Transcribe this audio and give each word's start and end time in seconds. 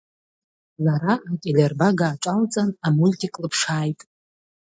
Лара 0.85 1.13
ателербага 1.31 2.07
аҿалҵан, 2.09 2.69
амультик 2.87 3.33
лԥшааит. 3.43 3.99